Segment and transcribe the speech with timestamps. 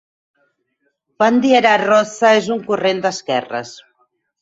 [1.25, 3.81] Bandiera Rossa és un corrent d'esquerres.